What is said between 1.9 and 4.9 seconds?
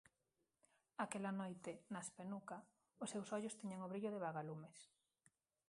na Espenuca, os seus ollos tiñan o brillo de vagalumes.